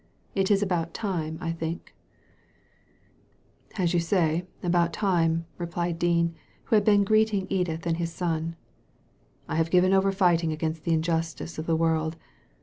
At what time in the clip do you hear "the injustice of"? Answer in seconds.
10.85-11.67